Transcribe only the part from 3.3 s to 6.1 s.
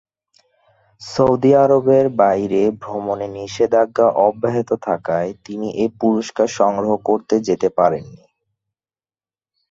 নিষেধাজ্ঞা অব্যাহত থাকায়, তিনি এই